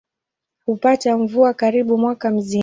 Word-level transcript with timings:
Hupata 0.65 1.17
mvua 1.17 1.53
karibu 1.53 1.97
mwaka 1.97 2.29
mzima. 2.31 2.59